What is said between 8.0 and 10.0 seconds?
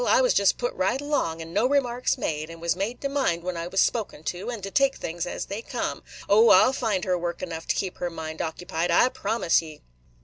mind occupied, I promise ye."